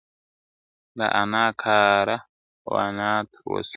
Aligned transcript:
دا 0.97 1.07
نا 1.31 1.45
کاره 1.61 2.17
و 2.69 2.71
نا 2.97 3.11
ترسه 3.31 3.69